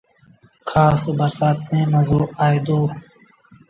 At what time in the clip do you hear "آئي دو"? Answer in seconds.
2.43-2.79